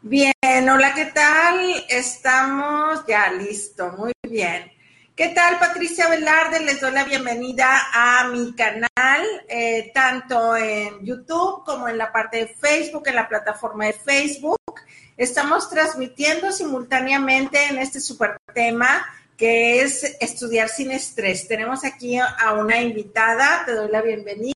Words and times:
Bien, 0.00 0.32
hola, 0.70 0.94
¿qué 0.94 1.06
tal? 1.06 1.58
Estamos 1.88 3.04
ya 3.08 3.32
listo, 3.32 3.90
muy 3.98 4.12
bien. 4.22 4.70
¿Qué 5.16 5.30
tal, 5.30 5.58
Patricia 5.58 6.08
Velarde? 6.08 6.60
Les 6.60 6.80
doy 6.80 6.92
la 6.92 7.02
bienvenida 7.02 7.68
a 7.92 8.28
mi 8.28 8.54
canal, 8.54 9.26
eh, 9.48 9.90
tanto 9.92 10.56
en 10.56 11.04
YouTube 11.04 11.64
como 11.64 11.88
en 11.88 11.98
la 11.98 12.12
parte 12.12 12.36
de 12.36 12.46
Facebook, 12.46 13.08
en 13.08 13.16
la 13.16 13.28
plataforma 13.28 13.86
de 13.86 13.92
Facebook. 13.92 14.60
Estamos 15.16 15.68
transmitiendo 15.68 16.52
simultáneamente 16.52 17.64
en 17.64 17.78
este 17.78 17.98
super 18.00 18.36
tema 18.54 19.04
que 19.36 19.82
es 19.82 20.16
estudiar 20.20 20.68
sin 20.68 20.92
estrés. 20.92 21.48
Tenemos 21.48 21.84
aquí 21.84 22.18
a 22.18 22.52
una 22.52 22.80
invitada, 22.80 23.64
te 23.66 23.72
doy 23.72 23.90
la 23.90 24.02
bienvenida. 24.02 24.52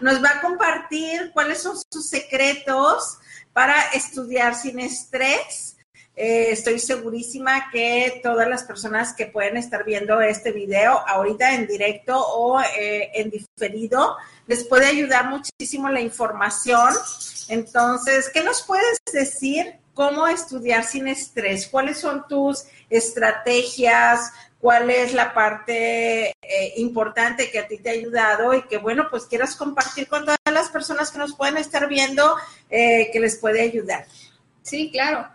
Nos 0.00 0.22
va 0.22 0.30
a 0.30 0.40
compartir 0.40 1.32
cuáles 1.34 1.60
son 1.60 1.76
sus 1.90 2.08
secretos 2.08 3.18
para 3.52 3.80
estudiar 3.94 4.54
sin 4.54 4.80
estrés. 4.80 5.76
Eh, 6.14 6.48
estoy 6.50 6.78
segurísima 6.78 7.70
que 7.70 8.20
todas 8.22 8.46
las 8.46 8.64
personas 8.64 9.14
que 9.14 9.26
pueden 9.26 9.56
estar 9.56 9.84
viendo 9.84 10.20
este 10.20 10.52
video 10.52 10.98
ahorita 11.06 11.54
en 11.54 11.66
directo 11.66 12.18
o 12.18 12.60
eh, 12.60 13.10
en 13.14 13.30
diferido, 13.30 14.16
les 14.46 14.64
puede 14.64 14.86
ayudar 14.86 15.30
muchísimo 15.30 15.88
la 15.88 16.00
información. 16.00 16.90
Entonces, 17.48 18.28
¿qué 18.28 18.42
nos 18.42 18.62
puedes 18.62 18.98
decir? 19.12 19.78
¿Cómo 19.94 20.26
estudiar 20.26 20.84
sin 20.84 21.08
estrés? 21.08 21.66
¿Cuáles 21.66 21.98
son 21.98 22.26
tus 22.28 22.64
estrategias? 22.88 24.32
¿Cuál 24.62 24.88
es 24.90 25.12
la 25.12 25.34
parte 25.34 26.30
eh, 26.40 26.72
importante 26.76 27.50
que 27.50 27.58
a 27.58 27.66
ti 27.66 27.78
te 27.78 27.90
ha 27.90 27.92
ayudado 27.94 28.54
y 28.54 28.62
que, 28.62 28.78
bueno, 28.78 29.08
pues 29.10 29.24
quieras 29.24 29.56
compartir 29.56 30.06
con 30.06 30.22
todas 30.24 30.38
las 30.50 30.70
personas 30.70 31.10
que 31.10 31.18
nos 31.18 31.34
pueden 31.34 31.56
estar 31.58 31.88
viendo 31.88 32.36
que 32.70 33.18
les 33.20 33.36
puede 33.38 33.60
ayudar? 33.60 34.06
Sí, 34.62 34.90
claro. 34.92 35.28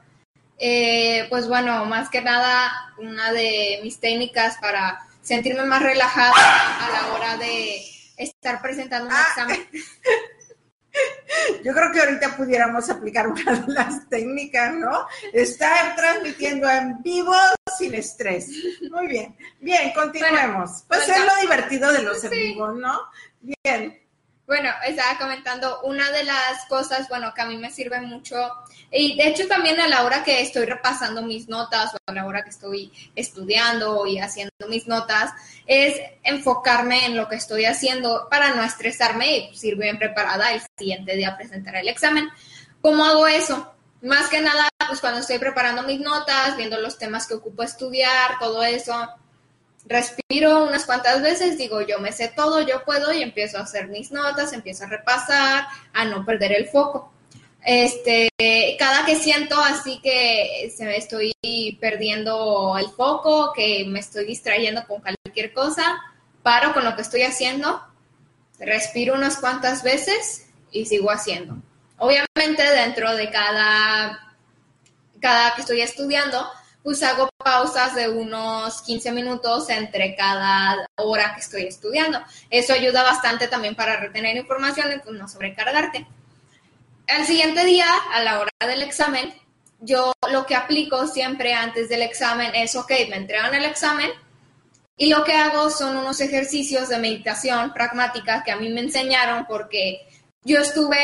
Eh, 0.57 1.27
pues 1.29 1.47
bueno, 1.49 1.83
más 1.85 2.09
que 2.09 2.21
nada, 2.21 2.71
una 2.97 3.33
de 3.33 3.79
mis 3.83 3.99
técnicas 3.99 4.57
para 4.61 4.99
sentirme 5.21 5.63
más 5.65 5.83
relajada 5.83 6.33
a 6.33 6.89
la 6.89 7.13
hora 7.13 7.37
de 7.37 7.81
estar 8.15 8.61
presentando 8.61 9.09
un 9.09 9.13
Ah. 9.13 9.25
examen. 9.29 9.67
Yo 11.63 11.73
creo 11.73 11.91
que 11.91 11.99
ahorita 11.99 12.35
pudiéramos 12.37 12.89
aplicar 12.89 13.27
una 13.27 13.53
de 13.53 13.73
las 13.73 14.07
técnicas, 14.09 14.73
¿no? 14.73 15.07
Estar 15.33 15.95
transmitiendo 15.95 16.69
en 16.69 17.01
vivo 17.01 17.35
sin 17.77 17.93
estrés. 17.93 18.49
Muy 18.89 19.07
bien. 19.07 19.35
Bien, 19.59 19.91
continuemos. 19.93 20.83
Pues 20.87 21.07
bueno, 21.07 21.23
es 21.23 21.35
lo 21.35 21.41
divertido 21.41 21.91
de 21.91 22.03
los 22.03 22.23
en 22.23 22.29
sí. 22.29 22.37
vivos, 22.37 22.75
¿no? 22.75 22.99
Bien. 23.41 24.06
Bueno, 24.47 24.69
estaba 24.85 25.17
comentando 25.17 25.81
una 25.81 26.09
de 26.09 26.23
las 26.23 26.63
cosas, 26.69 27.09
bueno, 27.09 27.33
que 27.33 27.41
a 27.41 27.45
mí 27.45 27.57
me 27.57 27.69
sirve 27.69 27.99
mucho, 27.99 28.49
y 28.89 29.17
de 29.17 29.27
hecho 29.27 29.45
también 29.45 29.77
a 29.81 29.89
la 29.89 30.05
hora 30.05 30.23
que 30.23 30.41
estoy 30.41 30.65
repasando 30.65 31.21
mis 31.21 31.49
notas 31.49 31.93
o 31.93 31.97
a 32.05 32.13
la 32.13 32.25
hora 32.25 32.45
que 32.45 32.51
estoy 32.51 32.89
estudiando 33.13 34.07
y 34.07 34.19
haciendo 34.19 34.53
mis 34.69 34.87
notas, 34.87 35.33
es 35.65 35.99
enfocarme 36.23 37.07
en 37.07 37.17
lo 37.17 37.27
que 37.27 37.35
estoy 37.35 37.65
haciendo 37.65 38.29
para 38.31 38.55
no 38.55 38.63
estresarme 38.63 39.37
y 39.37 39.67
ir 39.67 39.75
bien 39.75 39.99
preparada 39.99 40.53
el 40.53 40.61
siguiente 40.77 41.17
día 41.17 41.31
a 41.31 41.37
presentar 41.37 41.75
el 41.75 41.89
examen. 41.89 42.29
¿Cómo 42.79 43.03
hago 43.03 43.27
eso? 43.27 43.73
Más 44.01 44.29
que 44.29 44.39
nada, 44.39 44.69
pues 44.87 45.01
cuando 45.01 45.19
estoy 45.19 45.39
preparando 45.39 45.83
mis 45.83 45.99
notas, 45.99 46.55
viendo 46.55 46.79
los 46.79 46.97
temas 46.97 47.27
que 47.27 47.33
ocupo 47.33 47.63
estudiar, 47.63 48.39
todo 48.39 48.63
eso, 48.63 49.09
respiro 49.87 50.65
unas 50.65 50.85
cuantas 50.85 51.21
veces, 51.21 51.57
digo, 51.57 51.81
yo 51.81 51.99
me 51.99 52.11
sé 52.11 52.31
todo, 52.35 52.61
yo 52.61 52.83
puedo 52.83 53.13
y 53.13 53.21
empiezo 53.21 53.57
a 53.57 53.61
hacer 53.61 53.87
mis 53.87 54.11
notas, 54.11 54.53
empiezo 54.53 54.83
a 54.83 54.87
repasar, 54.87 55.67
a 55.93 56.05
no 56.05 56.25
perder 56.25 56.51
el 56.51 56.67
foco. 56.67 57.11
Este, 57.63 58.29
cada 58.79 59.05
que 59.05 59.15
siento 59.15 59.59
así 59.59 59.99
que 60.01 60.71
se 60.75 60.95
estoy 60.95 61.33
perdiendo 61.81 62.77
el 62.77 62.87
foco, 62.89 63.51
que 63.53 63.85
me 63.87 63.99
estoy 63.99 64.25
distrayendo 64.25 64.85
con 64.87 65.01
cualquier 65.01 65.53
cosa, 65.53 65.97
paro 66.43 66.73
con 66.73 66.85
lo 66.85 66.95
que 66.95 67.01
estoy 67.01 67.23
haciendo, 67.23 67.81
respiro 68.59 69.15
unas 69.15 69.37
cuantas 69.37 69.83
veces 69.83 70.47
y 70.71 70.85
sigo 70.85 71.11
haciendo. 71.11 71.57
Obviamente 71.97 72.63
dentro 72.73 73.15
de 73.15 73.29
cada, 73.31 74.35
cada 75.19 75.55
que 75.55 75.61
estoy 75.61 75.81
estudiando, 75.81 76.47
pues 76.83 77.03
hago 77.03 77.29
pausas 77.37 77.95
de 77.95 78.09
unos 78.09 78.81
15 78.81 79.11
minutos 79.11 79.69
entre 79.69 80.15
cada 80.15 80.87
hora 80.95 81.33
que 81.33 81.41
estoy 81.41 81.63
estudiando. 81.63 82.19
Eso 82.49 82.73
ayuda 82.73 83.03
bastante 83.03 83.47
también 83.47 83.75
para 83.75 83.97
retener 83.97 84.37
información 84.37 84.93
y 84.93 84.99
pues 84.99 85.17
no 85.17 85.27
sobrecargarte. 85.27 86.07
Al 87.07 87.25
siguiente 87.25 87.65
día, 87.65 87.87
a 88.13 88.21
la 88.21 88.39
hora 88.39 88.51
del 88.65 88.81
examen, 88.81 89.33
yo 89.79 90.13
lo 90.31 90.45
que 90.45 90.55
aplico 90.55 91.07
siempre 91.07 91.53
antes 91.53 91.89
del 91.89 92.01
examen 92.01 92.53
es, 92.55 92.75
ok, 92.75 92.91
me 93.09 93.17
entregan 93.17 93.53
el 93.53 93.65
examen 93.65 94.11
y 94.97 95.09
lo 95.09 95.23
que 95.23 95.33
hago 95.33 95.69
son 95.69 95.95
unos 95.95 96.19
ejercicios 96.21 96.89
de 96.89 96.97
meditación 96.97 97.71
pragmática 97.73 98.43
que 98.43 98.51
a 98.51 98.57
mí 98.57 98.69
me 98.69 98.81
enseñaron 98.81 99.45
porque 99.45 100.07
yo 100.43 100.59
estuve 100.59 100.97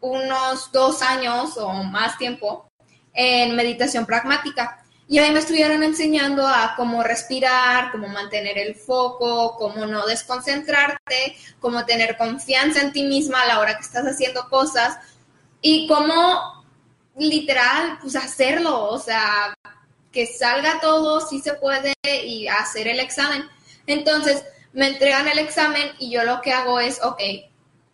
unos 0.00 0.70
dos 0.70 1.02
años 1.02 1.56
o 1.56 1.72
más 1.72 2.16
tiempo 2.18 2.70
en 3.12 3.56
meditación 3.56 4.06
pragmática. 4.06 4.84
Y 5.08 5.18
ahí 5.18 5.30
me 5.30 5.38
estuvieron 5.38 5.82
enseñando 5.84 6.46
a 6.46 6.74
cómo 6.76 7.02
respirar, 7.02 7.92
cómo 7.92 8.08
mantener 8.08 8.58
el 8.58 8.74
foco, 8.74 9.56
cómo 9.56 9.86
no 9.86 10.04
desconcentrarte, 10.04 11.36
cómo 11.60 11.84
tener 11.84 12.16
confianza 12.16 12.80
en 12.80 12.92
ti 12.92 13.04
misma 13.04 13.42
a 13.42 13.46
la 13.46 13.60
hora 13.60 13.76
que 13.76 13.82
estás 13.82 14.04
haciendo 14.04 14.48
cosas 14.48 14.98
y 15.60 15.86
cómo 15.86 16.64
literal, 17.16 17.98
pues 18.00 18.16
hacerlo, 18.16 18.84
o 18.84 18.98
sea, 18.98 19.54
que 20.10 20.26
salga 20.26 20.80
todo, 20.80 21.20
si 21.20 21.40
se 21.40 21.54
puede, 21.54 21.94
y 22.24 22.48
hacer 22.48 22.88
el 22.88 23.00
examen. 23.00 23.44
Entonces, 23.86 24.44
me 24.72 24.88
entregan 24.88 25.28
el 25.28 25.38
examen 25.38 25.92
y 25.98 26.10
yo 26.10 26.24
lo 26.24 26.40
que 26.42 26.52
hago 26.52 26.80
es, 26.80 27.02
ok, 27.02 27.20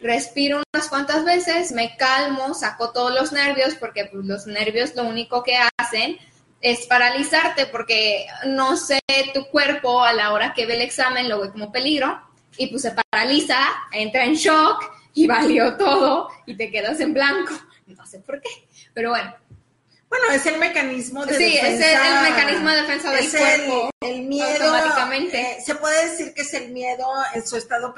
respiro 0.00 0.62
unas 0.74 0.88
cuantas 0.88 1.24
veces, 1.24 1.72
me 1.72 1.96
calmo, 1.96 2.54
saco 2.54 2.90
todos 2.90 3.14
los 3.14 3.32
nervios, 3.32 3.74
porque 3.74 4.06
pues, 4.06 4.24
los 4.24 4.46
nervios 4.46 4.94
lo 4.94 5.04
único 5.04 5.42
que 5.42 5.56
hacen 5.78 6.18
es 6.62 6.86
paralizarte, 6.86 7.66
porque 7.66 8.26
no 8.46 8.76
sé, 8.76 9.00
tu 9.34 9.46
cuerpo 9.48 10.02
a 10.02 10.12
la 10.14 10.32
hora 10.32 10.54
que 10.54 10.64
ve 10.64 10.74
el 10.76 10.80
examen 10.82 11.28
lo 11.28 11.40
ve 11.40 11.50
como 11.50 11.70
peligro 11.70 12.18
y 12.56 12.68
pues 12.68 12.82
se 12.82 12.92
paraliza, 13.10 13.58
entra 13.90 14.24
en 14.24 14.34
shock 14.34 14.82
y 15.12 15.26
valió 15.26 15.76
todo 15.76 16.28
y 16.46 16.56
te 16.56 16.70
quedas 16.70 16.98
en 17.00 17.12
blanco. 17.12 17.52
No 17.86 18.06
sé 18.06 18.20
por 18.20 18.40
qué, 18.40 18.48
pero 18.94 19.10
bueno. 19.10 19.34
Bueno, 20.08 20.26
es 20.32 20.44
el 20.46 20.58
mecanismo 20.58 21.24
de 21.24 21.34
Sí, 21.36 21.56
es 21.56 21.78
defensa. 21.78 22.06
el, 22.20 22.26
el 22.26 22.30
mecanismo 22.34 22.68
de 22.70 22.76
defensa 22.76 23.10
del 23.12 23.24
es 23.24 23.34
el- 23.34 23.40
cuerpo. 23.40 23.90
El, 24.02 24.22
miedo. 24.22 24.64
automáticamente. 24.64 25.40
eh, 25.40 25.58
se 25.64 25.74
puede 25.74 26.10
decir 26.10 26.34
que 26.34 26.42
es 26.42 26.52
el 26.54 26.68
miedo 26.70 27.06
en 27.34 27.46
su 27.46 27.56
estado 27.56 27.94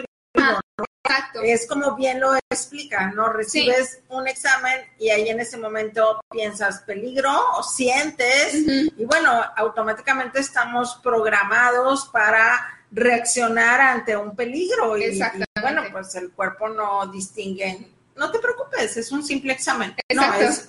Exacto. 1.16 1.40
Es 1.42 1.66
como 1.66 1.94
bien 1.94 2.20
lo 2.20 2.34
explica, 2.50 3.10
¿no? 3.10 3.32
Recibes 3.32 4.00
un 4.08 4.26
examen 4.28 4.80
y 4.98 5.10
ahí 5.10 5.28
en 5.28 5.40
ese 5.40 5.56
momento 5.56 6.20
piensas 6.30 6.80
peligro 6.80 7.32
o 7.56 7.62
sientes 7.62 8.54
y 8.54 9.04
bueno, 9.04 9.42
automáticamente 9.56 10.40
estamos 10.40 11.00
programados 11.02 12.06
para 12.06 12.80
reaccionar 12.90 13.80
ante 13.80 14.16
un 14.16 14.36
peligro 14.36 14.96
y, 14.96 15.20
bueno, 15.60 15.82
pues 15.90 16.14
el 16.14 16.30
cuerpo 16.30 16.68
no 16.68 17.06
distingue. 17.08 17.88
No 18.16 18.30
te 18.30 18.38
preocupes, 18.38 18.96
es 18.96 19.10
un 19.10 19.24
simple 19.24 19.52
examen. 19.52 19.94
Exacto. 20.08 20.42
No, 20.42 20.48
es, 20.48 20.68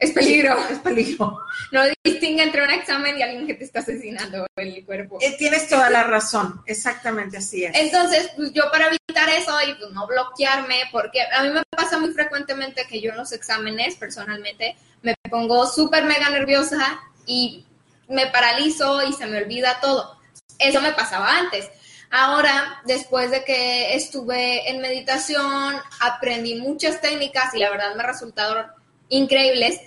Es 0.00 0.12
peligro. 0.12 0.56
es 0.70 0.78
peligro. 0.78 1.38
No 1.72 1.82
distingue 2.02 2.42
entre 2.42 2.64
un 2.64 2.70
examen 2.70 3.16
y 3.16 3.22
alguien 3.22 3.46
que 3.46 3.54
te 3.54 3.64
está 3.64 3.78
asesinando 3.80 4.46
el 4.56 4.84
cuerpo. 4.84 5.18
Eh, 5.20 5.36
tienes 5.38 5.68
toda 5.68 5.88
la 5.88 6.02
razón, 6.02 6.62
exactamente 6.66 7.36
así 7.36 7.64
es. 7.64 7.76
Entonces, 7.76 8.30
pues 8.34 8.52
yo 8.52 8.64
para 8.72 8.88
evitar 8.88 9.28
eso 9.28 9.56
y 9.68 9.74
pues 9.74 9.92
no 9.92 10.06
bloquearme, 10.06 10.84
porque 10.90 11.20
a 11.22 11.42
mí 11.44 11.50
me 11.50 11.62
pasa 11.70 11.98
muy 11.98 12.12
frecuentemente 12.12 12.86
que 12.88 13.00
yo 13.00 13.10
en 13.10 13.18
los 13.18 13.30
exámenes, 13.32 13.94
personalmente, 13.94 14.74
me 15.02 15.14
pongo 15.30 15.66
súper 15.66 16.04
mega 16.04 16.28
nerviosa 16.30 17.00
y 17.26 17.64
me 18.08 18.26
paralizo 18.26 19.06
y 19.06 19.12
se 19.12 19.26
me 19.26 19.38
olvida 19.38 19.78
todo. 19.80 20.18
Eso 20.58 20.80
me 20.80 20.92
pasaba 20.92 21.38
antes. 21.38 21.70
Ahora, 22.10 22.82
después 22.84 23.30
de 23.30 23.44
que 23.44 23.94
estuve 23.94 24.68
en 24.68 24.80
meditación, 24.80 25.76
aprendí 26.00 26.56
muchas 26.56 27.00
técnicas 27.00 27.54
y 27.54 27.58
la 27.58 27.70
verdad 27.70 27.94
me 27.94 28.02
resultaron 28.02 28.66
increíbles 29.08 29.80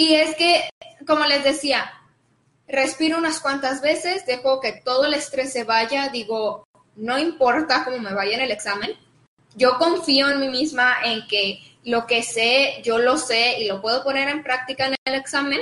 Y 0.00 0.14
es 0.14 0.34
que, 0.34 0.70
como 1.06 1.26
les 1.26 1.44
decía, 1.44 1.92
respiro 2.66 3.18
unas 3.18 3.38
cuantas 3.38 3.82
veces, 3.82 4.24
dejo 4.24 4.58
que 4.58 4.72
todo 4.72 5.04
el 5.04 5.12
estrés 5.12 5.52
se 5.52 5.64
vaya, 5.64 6.08
digo, 6.08 6.66
no 6.96 7.18
importa 7.18 7.84
cómo 7.84 7.98
me 7.98 8.14
vaya 8.14 8.36
en 8.36 8.40
el 8.40 8.50
examen, 8.50 8.92
yo 9.56 9.76
confío 9.76 10.30
en 10.30 10.40
mí 10.40 10.48
misma 10.48 10.96
en 11.04 11.28
que 11.28 11.60
lo 11.84 12.06
que 12.06 12.22
sé, 12.22 12.80
yo 12.82 12.96
lo 12.96 13.18
sé 13.18 13.58
y 13.60 13.66
lo 13.66 13.82
puedo 13.82 14.02
poner 14.02 14.30
en 14.30 14.42
práctica 14.42 14.86
en 14.86 14.96
el 15.04 15.14
examen, 15.16 15.60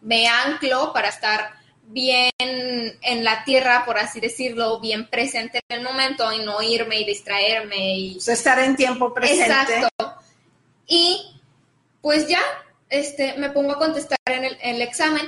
me 0.00 0.28
anclo 0.28 0.92
para 0.92 1.08
estar 1.08 1.50
bien 1.88 2.30
en 2.38 3.24
la 3.24 3.42
tierra, 3.42 3.84
por 3.84 3.98
así 3.98 4.20
decirlo, 4.20 4.78
bien 4.78 5.10
presente 5.10 5.58
en 5.68 5.78
el 5.78 5.84
momento 5.84 6.32
y 6.32 6.38
no 6.44 6.62
irme 6.62 7.00
y 7.00 7.04
distraerme 7.04 7.98
y 7.98 8.18
estar 8.18 8.60
en 8.60 8.76
tiempo 8.76 9.12
presente. 9.12 9.46
Exacto. 9.46 9.88
Y 10.86 11.34
pues 12.00 12.28
ya, 12.28 12.42
este, 12.90 13.34
me 13.38 13.50
pongo 13.50 13.72
a 13.72 13.78
contestar 13.78 14.18
en 14.26 14.44
el, 14.44 14.58
en 14.60 14.76
el 14.76 14.82
examen. 14.82 15.26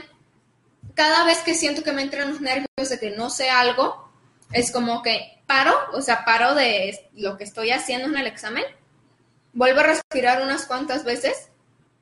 Cada 0.94 1.24
vez 1.24 1.38
que 1.38 1.54
siento 1.54 1.82
que 1.82 1.92
me 1.92 2.02
entran 2.02 2.30
los 2.30 2.40
nervios 2.40 2.88
de 2.90 2.98
que 2.98 3.10
no 3.10 3.30
sé 3.30 3.48
algo, 3.48 4.10
es 4.52 4.70
como 4.70 5.02
que 5.02 5.40
paro, 5.46 5.74
o 5.92 6.02
sea, 6.02 6.24
paro 6.24 6.54
de 6.54 7.08
lo 7.14 7.38
que 7.38 7.44
estoy 7.44 7.70
haciendo 7.70 8.08
en 8.08 8.16
el 8.16 8.26
examen, 8.26 8.64
vuelvo 9.52 9.80
a 9.80 9.84
respirar 9.84 10.42
unas 10.42 10.66
cuantas 10.66 11.04
veces 11.04 11.48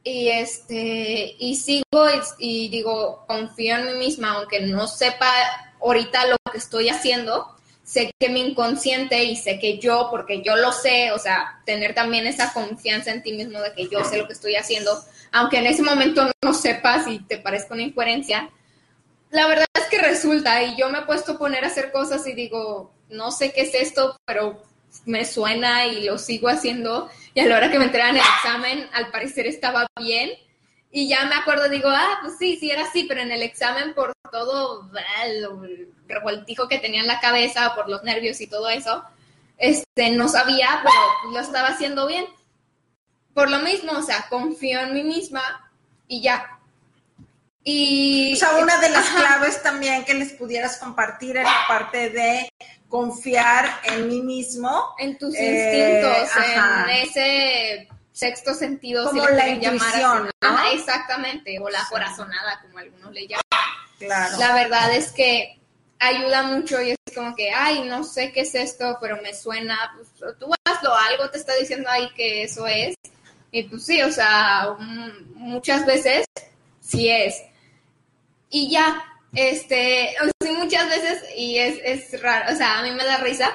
y 0.03 0.29
este 0.29 1.37
y 1.39 1.57
sigo 1.57 2.07
y, 2.39 2.69
digo 2.69 3.25
confío 3.27 3.77
en 3.77 3.87
mí 3.87 3.95
misma 4.07 4.33
aunque 4.33 4.61
no 4.61 4.87
sepa 4.87 5.31
ahorita 5.81 6.27
lo 6.27 6.37
que 6.51 6.57
estoy 6.57 6.89
haciendo 6.89 7.55
sé 7.91 8.13
que 8.19 8.29
mi 8.29 8.41
inconsciente 8.41 9.25
y 9.25 9.37
sé 9.37 9.59
que 9.59 9.79
yo 9.79 10.09
porque 10.11 10.43
yo 10.43 10.55
lo 10.57 10.71
sé 10.71 11.11
o 11.13 11.19
sea 11.19 11.61
tener 11.65 11.95
también 11.95 12.27
esa 12.27 12.53
confianza 12.53 13.11
en 13.11 13.23
ti 13.23 13.33
mismo 13.33 13.61
de 13.61 13.73
que 13.73 13.89
yo 13.89 14.05
sé 14.05 14.19
lo 14.19 14.27
que 14.27 14.35
estoy 14.35 14.55
haciendo 14.55 14.93
aunque 15.33 15.59
en 15.59 15.67
ese 15.67 15.83
momento 15.83 16.31
no 16.45 16.55
sepas 16.55 17.09
y 17.09 17.19
te 17.19 17.39
parezca 17.39 17.75
una 17.75 17.83
incoherencia 17.83 18.51
la 19.31 19.47
verdad 19.49 19.67
es 19.75 19.87
que 19.87 19.99
resulta 19.99 20.63
y 20.63 20.77
yo 20.77 20.89
me 20.89 20.99
he 20.99 21.03
puesto 21.03 21.33
a 21.33 21.39
poner 21.39 21.65
a 21.65 21.69
hacer 21.69 21.91
cosas 21.91 22.27
y 22.27 22.35
digo 22.35 22.93
no 23.09 23.33
sé 23.33 23.53
qué 23.53 23.63
es 23.63 23.75
esto 23.75 24.17
pero 24.25 24.63
me 25.05 25.25
suena 25.25 25.87
y 25.87 26.05
lo 26.05 26.19
sigo 26.19 26.49
haciendo. 26.49 27.09
Y 27.35 27.41
a 27.41 27.47
la 27.47 27.57
hora 27.57 27.71
que 27.71 27.79
me 27.79 27.87
entregan 27.87 28.17
el 28.17 28.23
examen, 28.23 28.89
al 28.93 29.11
parecer 29.11 29.47
estaba 29.47 29.87
bien. 30.01 30.31
Y 30.93 31.09
ya 31.09 31.25
me 31.27 31.37
acuerdo, 31.37 31.69
digo, 31.69 31.89
ah, 31.89 32.19
pues 32.23 32.37
sí, 32.39 32.57
sí 32.59 32.71
era 32.71 32.83
así, 32.83 33.05
pero 33.05 33.21
en 33.21 33.31
el 33.31 33.43
examen 33.43 33.95
por 33.95 34.13
todo 34.33 34.91
el 35.25 35.89
revoltijo 36.09 36.69
que 36.69 36.79
tenía 36.79 37.01
en 37.01 37.07
la 37.07 37.21
cabeza, 37.21 37.75
por 37.77 37.89
los 37.89 38.03
nervios 38.03 38.41
y 38.41 38.49
todo 38.49 38.69
eso, 38.69 39.05
este, 39.57 40.11
no 40.11 40.29
sabía, 40.29 40.83
pero 40.83 41.33
lo 41.33 41.39
estaba 41.39 41.69
haciendo 41.69 42.07
bien. 42.07 42.27
Por 43.35 43.51
lo 43.51 43.61
mismo, 43.61 43.93
o 43.93 44.03
sea, 44.03 44.27
confío 44.29 44.81
en 44.81 44.95
mí 44.95 45.05
misma 45.05 45.71
y 46.09 46.23
ya. 46.23 46.59
Y, 47.63 48.33
o 48.33 48.37
sea, 48.37 48.57
una 48.57 48.79
de 48.79 48.91
las 48.91 49.09
claves 49.11 49.63
también 49.63 50.05
que 50.05 50.15
les 50.15 50.33
pudieras 50.33 50.79
compartir 50.79 51.37
es 51.37 51.45
la 51.45 51.65
parte 51.69 52.11
de 52.11 52.51
confiar 52.89 53.81
en 53.85 54.09
mí 54.09 54.23
mismo. 54.23 54.95
En 54.99 55.19
tus 55.19 55.35
eh, 55.37 56.01
instintos, 56.03 56.37
en 56.37 56.91
ese 56.91 57.89
sexto 58.13 58.55
sentido. 58.55 59.07
Como 59.07 59.29
la 59.29 59.49
intuición, 59.49 60.31
exactamente, 60.73 61.59
o 61.61 61.69
la 61.69 61.87
corazonada, 61.89 62.61
como 62.63 62.79
algunos 62.79 63.13
le 63.13 63.27
llaman. 63.27 63.43
Claro. 63.99 64.39
La 64.39 64.55
verdad 64.55 64.95
es 64.95 65.13
que 65.13 65.61
ayuda 65.99 66.43
mucho 66.45 66.81
y 66.81 66.91
es 66.93 66.97
como 67.15 67.35
que, 67.37 67.51
ay, 67.51 67.83
no 67.83 68.03
sé 68.05 68.33
qué 68.33 68.41
es 68.41 68.55
esto, 68.55 68.97
pero 69.01 69.21
me 69.23 69.35
suena, 69.35 69.93
pues 69.95 70.39
tú 70.39 70.51
hazlo, 70.65 70.95
algo 70.95 71.31
te 71.31 71.39
está 71.39 71.55
diciendo 71.57 71.89
ahí 71.91 72.09
que 72.15 72.45
eso 72.45 72.67
es. 72.67 72.95
Y 73.53 73.65
pues 73.65 73.85
sí, 73.85 74.01
o 74.03 74.11
sea, 74.11 74.77
muchas 75.35 75.85
veces 75.85 76.25
sí 76.81 77.09
es. 77.09 77.43
Y 78.49 78.71
ya, 78.71 79.05
este, 79.35 80.15
muchas 80.57 80.89
veces, 80.89 81.23
y 81.37 81.59
es, 81.59 81.79
es 81.85 82.23
raro, 82.23 82.53
o 82.53 82.57
sea, 82.57 82.79
a 82.79 82.83
mí 82.83 82.91
me 82.93 83.05
da 83.05 83.19
risa, 83.19 83.51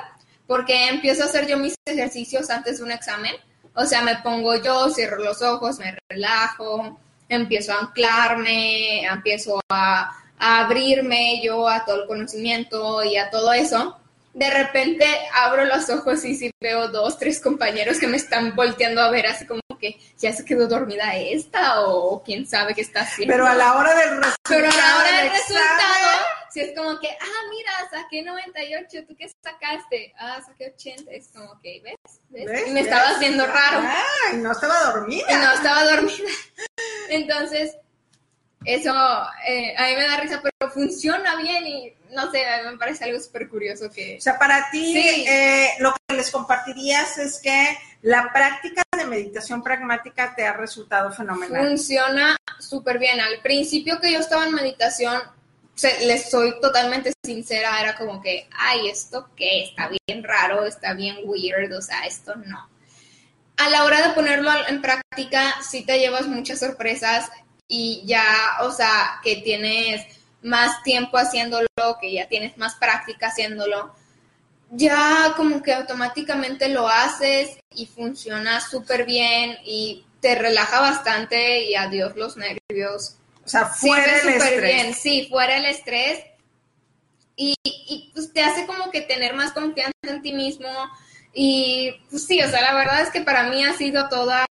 porque 0.47 0.89
empiezo 0.89 1.23
a 1.23 1.25
hacer 1.25 1.47
yo 1.47 1.57
mis 1.57 1.75
ejercicios 1.85 2.49
antes 2.49 2.77
de 2.77 2.83
un 2.83 2.91
examen. 2.91 3.35
O 3.75 3.85
sea, 3.85 4.01
me 4.01 4.15
pongo 4.17 4.55
yo, 4.55 4.89
cierro 4.89 5.23
los 5.23 5.41
ojos, 5.41 5.79
me 5.79 5.97
relajo, 6.09 6.97
empiezo 7.27 7.73
a 7.73 7.79
anclarme, 7.79 9.03
empiezo 9.03 9.59
a, 9.69 10.11
abrirme 10.37 11.41
yo 11.41 11.67
a 11.67 11.85
todo 11.85 12.01
el 12.01 12.07
conocimiento 12.07 13.03
y 13.03 13.15
a 13.15 13.29
todo 13.29 13.53
eso 13.53 13.97
de 14.35 14.49
repente 14.49 15.05
abro 15.33 15.63
los 15.63 15.89
ojos 15.89 16.25
y 16.25 16.35
sí 16.35 16.51
veo 16.61 16.89
dos, 16.89 17.17
tres 17.17 17.39
compañeros 17.39 17.99
que 17.99 18.07
me 18.07 18.17
están 18.17 18.53
volteando 18.53 19.01
a 19.01 19.09
ver 19.09 19.27
así 19.27 19.45
como 19.45 19.61
que 19.79 19.97
ya 20.17 20.33
se 20.33 20.43
quedó 20.43 20.67
dormida 20.67 21.15
esta 21.15 21.81
o 21.81 22.21
quién 22.21 22.45
sabe 22.45 22.75
qué 22.75 22.81
está 22.81 23.01
haciendo. 23.01 23.33
Pero 23.33 23.47
a 23.47 23.55
la 23.55 23.77
hora 23.77 23.95
del 23.95 24.09
resultado. 24.09 24.35
Pero 24.47 24.67
a 24.67 24.75
la 24.75 24.97
hora 24.97 25.17
del 25.21 25.31
resultado, 25.31 26.25
si 26.51 26.59
es 26.59 26.77
como 26.77 26.99
que, 26.99 27.09
ah, 27.09 27.49
mira, 27.49 27.71
saqué 27.89 28.23
98, 28.23 29.07
¿tú 29.07 29.15
qué 29.17 29.29
sacaste? 29.41 30.13
Ah, 30.19 30.41
saqué 30.45 30.73
80. 30.75 31.11
Es 31.11 31.29
como 31.33 31.57
que, 31.61 31.81
¿ves? 31.81 31.95
¿Ves? 32.29 32.67
Y 32.67 32.71
me 32.71 32.81
estaba 32.81 33.09
haciendo 33.11 33.47
raro. 33.47 33.81
Ay, 33.81 34.37
no 34.37 34.51
estaba 34.51 34.91
dormida. 34.91 35.25
no 35.37 35.53
estaba 35.53 35.83
dormida. 35.85 36.29
Entonces, 37.09 37.77
eso 38.65 38.93
eh, 39.47 39.75
a 39.77 39.87
mí 39.87 39.95
me 39.95 40.07
da 40.07 40.17
risa, 40.17 40.41
pero 40.41 40.71
funciona 40.71 41.35
bien 41.35 41.67
y 41.67 41.93
no 42.13 42.31
sé, 42.31 42.43
me 42.69 42.77
parece 42.77 43.03
algo 43.03 43.19
súper 43.19 43.49
curioso 43.49 43.89
que... 43.91 44.17
O 44.17 44.21
sea, 44.21 44.39
para 44.39 44.69
ti 44.71 44.97
eh, 44.97 45.71
lo 45.79 45.93
que 45.93 46.15
les 46.15 46.31
compartirías 46.31 47.17
es 47.17 47.39
que 47.41 47.77
la 48.01 48.31
práctica 48.33 48.83
de 48.97 49.05
meditación 49.05 49.61
pragmática 49.61 50.33
te 50.35 50.45
ha 50.45 50.53
resultado 50.53 51.11
fenomenal. 51.11 51.67
Funciona 51.67 52.37
súper 52.59 52.99
bien. 52.99 53.19
Al 53.19 53.41
principio 53.41 53.99
que 53.99 54.11
yo 54.13 54.19
estaba 54.19 54.45
en 54.45 54.53
meditación, 54.53 55.21
les 56.01 56.29
soy 56.29 56.59
totalmente 56.61 57.11
sincera, 57.23 57.81
era 57.81 57.97
como 57.97 58.21
que, 58.21 58.47
ay, 58.57 58.87
¿esto 58.87 59.29
qué? 59.35 59.63
Está 59.63 59.89
bien 59.89 60.23
raro, 60.23 60.65
está 60.65 60.93
bien 60.93 61.17
weird, 61.25 61.73
o 61.73 61.81
sea, 61.81 62.05
esto 62.05 62.35
no. 62.35 62.69
A 63.57 63.69
la 63.69 63.83
hora 63.83 64.07
de 64.07 64.13
ponerlo 64.13 64.51
en 64.67 64.81
práctica, 64.81 65.55
sí 65.61 65.85
te 65.85 65.99
llevas 65.99 66.27
muchas 66.27 66.59
sorpresas 66.59 67.29
y 67.67 68.03
ya, 68.05 68.25
o 68.61 68.71
sea, 68.71 69.19
que 69.23 69.37
tienes 69.37 70.05
más 70.41 70.83
tiempo 70.83 71.17
haciéndolo, 71.17 71.67
que 71.99 72.13
ya 72.13 72.27
tienes 72.27 72.57
más 72.57 72.75
práctica 72.75 73.27
haciéndolo, 73.27 73.93
ya 74.71 75.33
como 75.35 75.61
que 75.61 75.73
automáticamente 75.73 76.69
lo 76.69 76.87
haces 76.87 77.57
y 77.73 77.85
funciona 77.87 78.61
súper 78.61 79.05
bien 79.05 79.57
y 79.63 80.05
te 80.19 80.35
relaja 80.35 80.79
bastante 80.79 81.65
y 81.65 81.75
adiós 81.75 82.15
los 82.15 82.37
nervios. 82.37 83.15
O 83.43 83.47
sea, 83.47 83.65
fuera 83.65 84.21
el 84.21 84.29
estrés. 84.29 84.61
bien, 84.61 84.93
sí, 84.93 85.27
fuera 85.29 85.57
el 85.57 85.65
estrés. 85.65 86.23
Y, 87.35 87.53
y 87.63 88.11
pues 88.13 88.31
te 88.33 88.41
hace 88.41 88.65
como 88.65 88.89
que 88.91 89.01
tener 89.01 89.33
más 89.35 89.51
confianza 89.51 89.93
en 90.03 90.21
ti 90.21 90.33
mismo. 90.33 90.69
Y 91.33 91.91
pues 92.09 92.25
sí, 92.25 92.41
o 92.41 92.49
sea, 92.49 92.61
la 92.61 92.73
verdad 92.73 93.01
es 93.01 93.09
que 93.09 93.21
para 93.21 93.49
mí 93.49 93.63
ha 93.63 93.73
sido 93.73 94.09
toda 94.09 94.45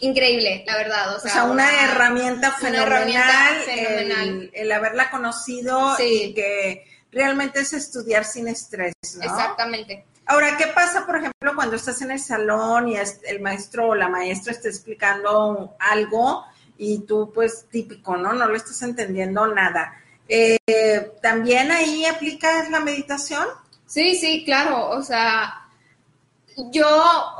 increíble, 0.00 0.64
la 0.66 0.76
verdad. 0.76 1.16
O 1.16 1.20
sea, 1.20 1.44
una, 1.44 1.84
herramienta 1.84 2.52
fenomenal, 2.52 4.50
El, 4.52 4.72
haberla 4.72 5.10
conocido 5.10 5.96
y 5.98 6.34
que 6.34 6.84
realmente 7.10 7.60
es 7.60 7.72
estudiar 7.72 8.24
sin 8.24 8.48
estrés, 8.48 8.94
¿no? 9.16 9.24
Exactamente. 9.24 10.04
Ahora, 10.26 10.56
¿qué 10.56 10.68
pasa, 10.68 11.06
por 11.06 11.16
ejemplo, 11.16 11.54
cuando 11.54 11.76
estás 11.76 12.00
en 12.02 12.12
el 12.12 12.20
salón 12.20 12.88
y 12.88 12.96
el 12.96 13.40
maestro 13.40 13.88
o 13.88 13.94
la 13.94 14.08
maestra 14.08 14.52
está 14.52 14.68
explicando 14.68 15.74
algo 15.80 16.44
y 16.78 17.00
tú, 17.00 17.32
pues, 17.34 17.66
típico, 17.70 18.16
¿no? 18.16 18.32
No 18.32 18.46
lo 18.46 18.56
estás 18.56 18.80
entendiendo 18.82 19.46
nada. 19.48 20.00
Eh, 20.28 21.12
¿También 21.20 21.72
ahí 21.72 22.04
aplicas 22.04 22.70
la 22.70 22.78
meditación? 22.78 23.44
Sí, 23.86 24.14
sí, 24.14 24.44
claro. 24.44 24.90
O 24.90 25.02
sea, 25.02 25.66
yo, 26.70 26.88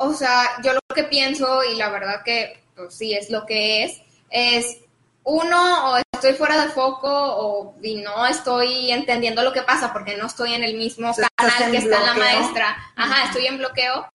o 0.01 0.13
sea, 0.13 0.61
yo 0.65 0.73
lo 0.73 0.80
que 0.95 1.05
pienso 1.05 1.65
y 1.65 1.77
la 1.77 1.91
verdad 1.91 2.23
que 2.25 2.63
pues, 2.75 2.95
sí 2.95 3.15
es 3.15 3.31
lo 3.31 3.47
que 3.47 3.85
es, 3.85 4.01
es 4.31 4.79
uno, 5.25 5.93
o 5.93 5.97
estoy 6.13 6.33
fuera 6.35 6.65
de 6.65 6.73
foco 6.73 7.09
o 7.11 7.77
y 7.83 7.97
no 7.97 8.27
estoy 8.27 8.91
entendiendo 8.91 9.43
lo 9.43 9.53
que 9.53 9.63
pasa 9.63 9.93
porque 9.93 10.17
no 10.17 10.27
estoy 10.27 10.55
en 10.55 10.65
el 10.65 10.77
mismo 10.77 11.15
canal 11.37 11.71
que 11.71 11.79
está 11.79 12.01
la 12.01 12.15
maestra. 12.15 12.77
Ajá, 12.97 13.25
estoy 13.25 13.47
en 13.47 13.59
bloqueo. 13.59 14.11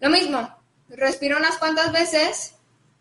Lo 0.00 0.10
mismo, 0.10 0.56
respiro 0.88 1.36
unas 1.36 1.58
cuantas 1.58 1.92
veces, 1.92 2.56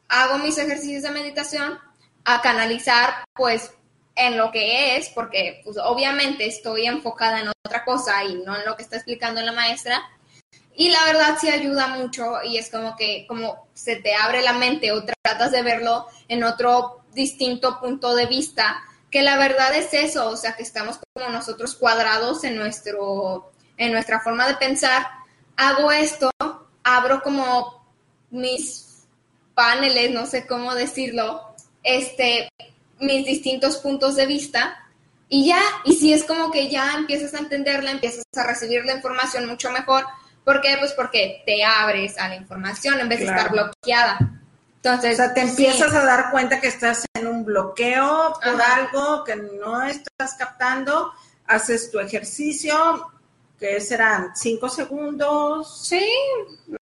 hago 0.07 0.37
mis 0.37 0.57
ejercicios 0.57 1.03
de 1.03 1.11
meditación 1.11 1.79
a 2.25 2.41
canalizar 2.41 3.23
pues 3.33 3.73
en 4.15 4.37
lo 4.37 4.51
que 4.51 4.97
es, 4.97 5.09
porque 5.09 5.61
pues, 5.63 5.77
obviamente 5.77 6.45
estoy 6.45 6.85
enfocada 6.85 7.39
en 7.39 7.49
otra 7.65 7.83
cosa 7.85 8.23
y 8.23 8.35
no 8.35 8.55
en 8.55 8.65
lo 8.65 8.75
que 8.75 8.83
está 8.83 8.97
explicando 8.97 9.41
la 9.41 9.51
maestra. 9.51 10.01
Y 10.81 10.89
la 10.89 11.05
verdad 11.05 11.37
sí 11.39 11.47
ayuda 11.47 11.89
mucho 11.89 12.41
y 12.43 12.57
es 12.57 12.71
como 12.71 12.95
que 12.95 13.27
como 13.27 13.67
se 13.75 13.97
te 13.97 14.15
abre 14.15 14.41
la 14.41 14.53
mente 14.53 14.91
o 14.91 15.03
tratas 15.03 15.51
de 15.51 15.61
verlo 15.61 16.07
en 16.27 16.43
otro 16.43 17.03
distinto 17.13 17.79
punto 17.79 18.15
de 18.15 18.25
vista, 18.25 18.81
que 19.11 19.21
la 19.21 19.37
verdad 19.37 19.75
es 19.75 19.93
eso, 19.93 20.27
o 20.27 20.35
sea, 20.35 20.55
que 20.55 20.63
estamos 20.63 20.99
como 21.13 21.29
nosotros 21.29 21.75
cuadrados 21.75 22.43
en 22.45 22.55
nuestro 22.55 23.51
en 23.77 23.91
nuestra 23.91 24.21
forma 24.21 24.47
de 24.47 24.55
pensar. 24.55 25.05
Hago 25.55 25.91
esto, 25.91 26.31
abro 26.81 27.21
como 27.21 27.85
mis 28.31 29.03
paneles, 29.53 30.09
no 30.09 30.25
sé 30.25 30.47
cómo 30.47 30.73
decirlo, 30.73 31.53
este, 31.83 32.49
mis 32.99 33.23
distintos 33.23 33.77
puntos 33.77 34.15
de 34.15 34.25
vista 34.25 34.89
y 35.29 35.45
ya, 35.45 35.61
y 35.85 35.93
si 35.93 36.11
es 36.11 36.23
como 36.23 36.49
que 36.49 36.71
ya 36.71 36.95
empiezas 36.95 37.35
a 37.35 37.37
entenderla, 37.37 37.91
empiezas 37.91 38.23
a 38.35 38.47
recibir 38.47 38.83
la 38.83 38.95
información 38.95 39.45
mucho 39.45 39.69
mejor. 39.69 40.05
¿Por 40.43 40.61
qué? 40.61 40.75
Pues 40.79 40.93
porque 40.93 41.43
te 41.45 41.63
abres 41.63 42.17
a 42.17 42.27
la 42.27 42.35
información 42.35 42.99
en 42.99 43.09
vez 43.09 43.19
de 43.19 43.25
estar 43.25 43.51
bloqueada. 43.51 44.17
Entonces, 44.77 45.13
o 45.13 45.15
sea, 45.17 45.33
te 45.33 45.41
empiezas 45.41 45.93
a 45.93 46.03
dar 46.03 46.31
cuenta 46.31 46.59
que 46.59 46.67
estás 46.67 47.05
en 47.13 47.27
un 47.27 47.45
bloqueo 47.45 48.33
por 48.43 48.61
algo 48.61 49.23
que 49.23 49.35
no 49.35 49.83
estás 49.83 50.33
captando, 50.39 51.11
haces 51.45 51.91
tu 51.91 51.99
ejercicio, 51.99 53.11
que 53.59 53.79
serán 53.79 54.31
5 54.35 54.69
segundos. 54.69 55.87
Sí, 55.87 56.11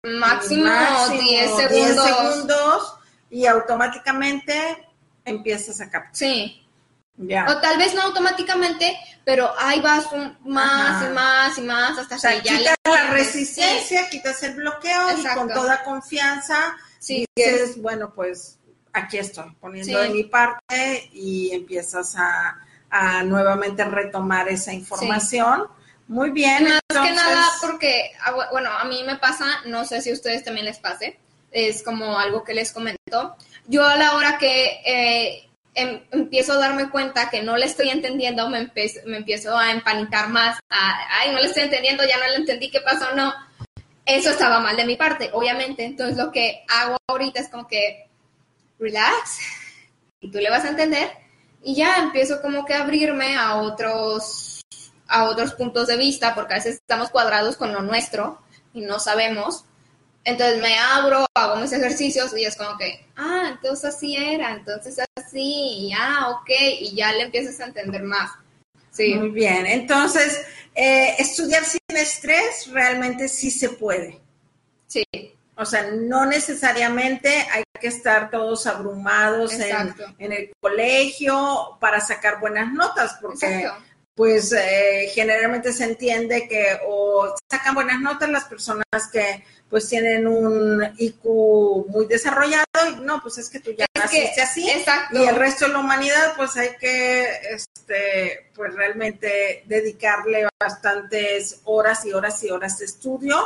máximo 0.05 0.71
10 1.11 1.57
segundos. 1.57 2.05
segundos 2.07 2.95
y 3.31 3.47
automáticamente 3.47 4.87
empiezas 5.25 5.81
a 5.81 5.91
captar. 5.91 6.15
Sí. 6.15 6.68
O 7.19 7.61
tal 7.61 7.79
vez 7.79 7.95
no 7.95 8.03
automáticamente, 8.03 8.97
pero 9.25 9.53
ahí 9.59 9.81
vas 9.81 10.07
más 10.45 11.05
y 11.05 11.13
más 11.13 11.59
y 11.59 11.61
más 11.63 11.99
hasta 11.99 12.17
que 12.17 12.49
ya 12.49 12.57
quitas 12.57 12.77
la 12.85 13.11
resistencia, 13.11 14.09
quitas 14.09 14.43
el 14.45 14.55
bloqueo 14.55 15.19
y 15.19 15.25
con 15.35 15.49
toda 15.53 15.83
confianza 15.83 16.77
sí, 16.99 17.27
dices, 17.35 17.81
bueno, 17.81 18.13
pues 18.15 18.59
aquí 18.93 19.19
estoy 19.19 19.51
poniendo 19.61 19.99
de 19.99 20.11
mi 20.11 20.25
parte 20.25 21.11
y 21.13 21.51
empiezas 21.53 22.15
a, 22.17 22.59
a 22.91 23.23
nuevamente 23.23 23.85
retomar 23.85 24.49
esa 24.49 24.73
información. 24.73 25.67
Muy 26.07 26.31
bien. 26.31 26.65
Más 26.65 26.81
que 26.89 27.13
nada 27.13 27.45
porque, 27.61 28.13
ah, 28.25 28.49
bueno, 28.51 28.71
a 28.71 28.85
mí 28.85 29.03
me 29.05 29.17
pasa, 29.17 29.47
no 29.67 29.85
sé 29.85 30.01
si 30.01 30.11
a 30.11 30.15
ustedes 30.15 30.43
también 30.43 30.67
les 30.67 30.79
pase, 30.79 31.19
es 31.51 31.83
como 31.83 32.19
algo 32.19 32.45
que 32.45 32.55
les 32.55 32.73
comento. 32.73 33.37
Yo 33.67 33.85
a 33.85 33.97
la 33.97 34.15
hora 34.15 34.39
que 34.39 34.81
eh, 34.87 35.48
em, 35.79 36.03
empiezo 36.11 36.53
a 36.53 36.59
darme 36.59 36.91
cuenta 36.91 37.31
que 37.31 37.43
no 37.43 37.57
le 37.57 37.67
estoy 37.67 37.91
entendiendo, 37.91 38.49
me, 38.49 38.71
me 39.07 39.17
empiezo 39.17 39.57
a 39.57 39.71
empanicar 39.71 40.29
más, 40.29 40.59
ay, 40.69 41.33
no 41.33 41.41
le 41.41 41.47
estoy 41.47 41.65
entendiendo, 41.65 42.05
ya 42.05 42.19
no 42.19 42.27
le 42.29 42.37
entendí 42.37 42.71
qué 42.71 42.81
pasó, 42.81 43.15
no. 43.15 43.33
Eso 44.05 44.31
estaba 44.31 44.61
mal 44.61 44.77
de 44.77 44.87
mi 44.87 44.97
parte, 44.97 45.31
obviamente. 45.33 45.85
Entonces 45.85 46.17
lo 46.17 46.33
que 46.33 46.65
hago 46.69 46.97
ahorita 47.09 47.41
es 47.41 47.49
como 47.49 47.67
que, 47.69 48.09
relax, 48.79 49.39
y 50.21 50.31
tú 50.31 50.39
le 50.39 50.51
vas 50.51 50.65
a 50.65 50.71
entender, 50.71 51.11
y 51.63 51.75
ya 51.75 51.97
empiezo 51.97 52.41
como 52.41 52.65
que 52.65 52.75
a 52.75 52.83
abrirme 52.83 53.37
a 53.37 53.57
otros 53.57 54.59
a 55.09 55.25
otros 55.25 55.55
puntos 55.55 55.87
de 55.87 55.97
vista, 55.97 56.35
porque 56.35 56.55
a 56.55 56.57
veces 56.59 56.75
estamos 56.75 57.11
cuadrados 57.11 57.57
con 57.57 57.73
lo 57.73 57.83
nuestro 57.83 58.41
y 58.75 58.83
no 58.83 59.01
sabemos. 59.01 59.65
Entonces 60.25 60.61
me 60.61 60.79
abro, 60.79 61.27
hago 61.35 61.57
mis 61.57 61.73
ejercicios 61.73 62.37
y 62.37 62.45
es 62.45 62.57
como 62.57 62.77
que, 62.77 63.07
ah, 63.17 63.49
entonces 63.53 63.97
así 63.97 64.15
era, 64.15 64.51
entonces 64.53 64.99
así, 65.39 65.93
ah, 65.97 66.31
ok, 66.31 66.51
y 66.81 66.95
ya 66.95 67.13
le 67.13 67.25
empiezas 67.25 67.61
a 67.61 67.67
entender 67.67 68.03
más. 68.03 68.33
Sí. 68.91 69.15
Muy 69.15 69.31
bien, 69.31 69.67
entonces, 69.67 70.43
eh, 70.75 71.15
estudiar 71.19 71.65
sin 71.65 71.81
estrés 71.97 72.69
realmente 72.73 73.29
sí 73.29 73.51
se 73.51 73.71
puede. 73.71 74.21
Sí. 74.87 75.05
O 75.57 75.65
sea, 75.65 75.91
no 75.91 76.25
necesariamente 76.25 77.29
hay 77.53 77.65
que 77.81 77.89
estar 77.89 78.31
todos 78.31 78.67
abrumados 78.67 79.53
en, 79.55 79.95
en, 80.19 80.33
el 80.33 80.53
colegio 80.61 81.77
para 81.81 82.01
sacar 82.01 82.39
buenas 82.39 82.73
notas, 82.73 83.19
porque 83.21 83.47
Exacto 83.47 83.89
pues 84.19 84.53
eh, 84.53 85.13
generalmente 85.15 85.73
se 85.73 85.85
entiende 85.85 86.49
que 86.49 86.77
o 86.89 87.33
sacan 87.49 87.77
buenas 87.77 88.01
notas 88.01 88.29
las 88.29 88.47
personas 88.47 88.85
que 89.13 89.45
pues 89.69 89.89
tienen 89.89 90.27
un 90.27 90.83
IQ 90.97 91.25
muy 91.89 92.07
desarrollado 92.07 92.65
y 92.91 93.01
no, 93.03 93.21
pues 93.21 93.39
es 93.39 93.51
que 93.51 93.61
tú 93.61 93.73
ya 93.73 93.87
naciste 93.95 94.41
así. 94.41 94.67
y 95.13 95.23
el 95.25 95.37
resto 95.37 95.67
de 95.67 95.73
la 95.73 95.81
humanidad 95.81 96.35
pues 96.37 96.57
hay 96.57 96.71
que 96.81 97.27
este 97.51 98.51
pues 98.55 98.75
realmente 98.75 99.63
dedicarle 99.67 100.49
bastantes 100.59 101.61
horas 101.65 102.05
y 102.07 102.13
horas 102.13 102.43
y 102.45 102.51
horas 102.51 102.79
de 102.79 102.85
estudio 102.87 103.37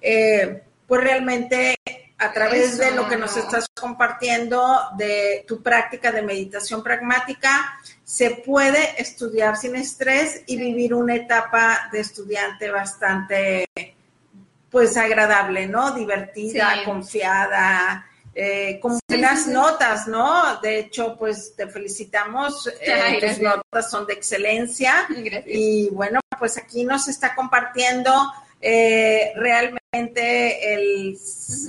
eh, 0.00 0.62
pues 0.86 1.00
realmente 1.02 1.76
a 2.22 2.32
través 2.32 2.78
de 2.78 2.92
lo 2.92 3.08
que 3.08 3.16
nos 3.16 3.36
estás 3.36 3.66
compartiendo 3.74 4.78
de 4.96 5.44
tu 5.48 5.60
práctica 5.60 6.12
de 6.12 6.22
meditación 6.22 6.82
pragmática, 6.82 7.80
se 8.04 8.30
puede 8.30 9.00
estudiar 9.00 9.56
sin 9.56 9.74
estrés 9.74 10.42
y 10.46 10.56
vivir 10.56 10.94
una 10.94 11.16
etapa 11.16 11.88
de 11.90 12.00
estudiante 12.00 12.70
bastante, 12.70 13.64
pues 14.72 14.96
agradable, 14.96 15.68
¿no? 15.68 15.92
Divertida, 15.92 16.82
confiada, 16.84 18.06
eh, 18.34 18.80
con 18.80 18.98
buenas 19.06 19.46
notas, 19.46 20.08
¿no? 20.08 20.58
De 20.62 20.78
hecho, 20.78 21.16
pues 21.18 21.54
te 21.54 21.68
felicitamos, 21.68 22.66
eh, 22.80 23.18
tus 23.20 23.38
notas 23.40 23.90
son 23.90 24.06
de 24.06 24.14
excelencia. 24.14 25.06
Y 25.46 25.90
bueno, 25.90 26.18
pues 26.38 26.56
aquí 26.56 26.84
nos 26.84 27.06
está 27.08 27.34
compartiendo 27.34 28.10
eh, 28.62 29.32
realmente 29.36 30.72
el, 30.72 31.18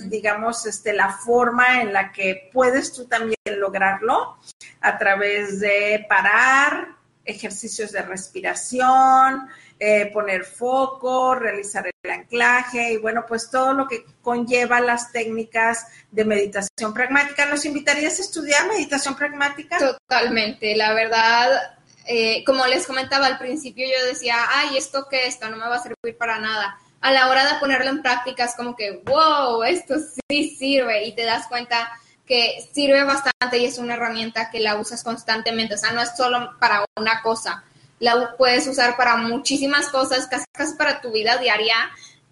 digamos, 0.05 0.65
este, 0.65 0.93
la 0.93 1.11
forma 1.11 1.81
en 1.81 1.91
la 1.91 2.13
que 2.13 2.49
puedes 2.53 2.93
tú 2.93 3.05
también 3.05 3.35
lograrlo 3.57 4.37
a 4.79 4.97
través 4.97 5.59
de 5.59 6.05
parar, 6.07 6.95
ejercicios 7.25 7.91
de 7.91 8.01
respiración, 8.01 9.47
eh, 9.79 10.09
poner 10.13 10.43
foco, 10.43 11.35
realizar 11.35 11.85
el 12.03 12.11
anclaje 12.11 12.93
y 12.93 12.97
bueno, 12.97 13.25
pues 13.27 13.49
todo 13.49 13.73
lo 13.73 13.87
que 13.87 14.05
conlleva 14.21 14.79
las 14.81 15.11
técnicas 15.11 15.87
de 16.11 16.25
meditación 16.25 16.93
pragmática. 16.93 17.45
¿Nos 17.45 17.65
invitarías 17.65 18.19
a 18.19 18.21
estudiar 18.21 18.67
meditación 18.67 19.15
pragmática? 19.15 19.77
Totalmente, 19.77 20.75
la 20.75 20.93
verdad, 20.93 21.77
eh, 22.05 22.43
como 22.45 22.65
les 22.67 22.85
comentaba 22.85 23.27
al 23.27 23.37
principio, 23.37 23.85
yo 23.85 24.05
decía, 24.05 24.35
ay, 24.49 24.77
¿esto 24.77 25.07
qué? 25.09 25.27
Esto 25.27 25.49
no 25.49 25.57
me 25.57 25.67
va 25.67 25.75
a 25.75 25.83
servir 25.83 26.17
para 26.17 26.39
nada 26.39 26.77
a 27.03 27.11
la 27.11 27.29
hora 27.29 27.45
de 27.45 27.59
ponerlo 27.59 27.89
en 27.89 28.01
práctica 28.01 28.45
es 28.45 28.55
como 28.55 28.77
que, 28.77 29.03
wow, 29.05 29.61
esto 29.63 29.95
sí 29.99 30.55
sirve 30.57 31.05
y 31.05 31.13
te 31.13 31.23
das 31.23 31.47
cuenta 31.47 31.91
que 32.27 32.67
sirve 32.73 33.03
bastante 33.03 33.57
y 33.57 33.65
es 33.65 33.77
una 33.77 33.95
herramienta 33.95 34.49
que 34.49 34.59
la 34.59 34.75
usas 34.75 35.03
constantemente, 35.03 35.75
o 35.75 35.77
sea, 35.77 35.91
no 35.91 36.01
es 36.01 36.15
solo 36.15 36.57
para 36.59 36.85
una 36.95 37.21
cosa, 37.21 37.63
la 37.99 38.35
puedes 38.37 38.67
usar 38.67 38.97
para 38.97 39.17
muchísimas 39.17 39.87
cosas, 39.89 40.27
casi, 40.27 40.45
casi 40.51 40.75
para 40.75 41.01
tu 41.01 41.11
vida 41.11 41.37
diaria. 41.37 41.75